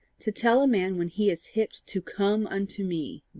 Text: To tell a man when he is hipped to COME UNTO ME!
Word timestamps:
To 0.21 0.31
tell 0.31 0.63
a 0.63 0.67
man 0.67 0.97
when 0.97 1.09
he 1.09 1.29
is 1.29 1.45
hipped 1.45 1.85
to 1.85 2.01
COME 2.01 2.47
UNTO 2.47 2.83
ME! 2.83 3.23